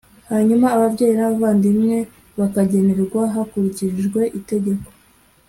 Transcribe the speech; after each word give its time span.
hanyuma 0.31 0.67
ababyeyi 0.75 1.13
n’abavandimwe 1.15 1.97
bakagenerwa 2.39 3.21
hakurikijwe 3.33 4.21
itegeko. 4.39 4.87